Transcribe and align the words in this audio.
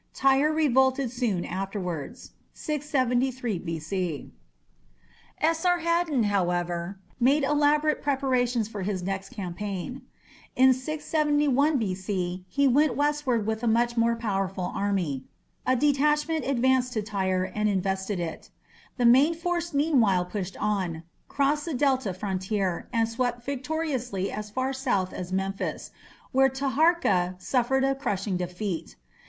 Tyre 0.15 0.51
revolted 0.51 1.11
soon 1.11 1.45
afterwards 1.45 2.31
(673 2.55 3.59
B.C). 3.59 4.31
Esarhaddon, 5.39 6.23
however, 6.23 6.97
made 7.19 7.43
elaborate 7.43 8.01
preparations 8.01 8.67
for 8.67 8.81
his 8.81 9.03
next 9.03 9.29
campaign. 9.29 10.01
In 10.55 10.73
671 10.73 11.77
B.C. 11.77 12.43
he 12.49 12.67
went 12.67 12.95
westward 12.97 13.45
with 13.45 13.61
a 13.61 13.67
much 13.67 13.95
more 13.95 14.15
powerful 14.15 14.71
army. 14.73 15.25
A 15.67 15.75
detachment 15.75 16.45
advanced 16.45 16.93
to 16.93 17.03
Tyre 17.03 17.51
and 17.53 17.69
invested 17.69 18.19
it. 18.19 18.49
The 18.97 19.05
main 19.05 19.35
force 19.35 19.71
meanwhile 19.71 20.25
pushed 20.25 20.57
on, 20.57 21.03
crossed 21.27 21.65
the 21.65 21.75
Delta 21.75 22.11
frontier, 22.15 22.89
and 22.91 23.07
swept 23.07 23.45
victoriously 23.45 24.31
as 24.31 24.49
far 24.49 24.73
south 24.73 25.13
as 25.13 25.31
Memphis, 25.31 25.91
where 26.31 26.49
Taharka 26.49 27.35
suffered 27.39 27.83
a 27.83 27.93
crushing 27.93 28.35
defeat. 28.37 28.95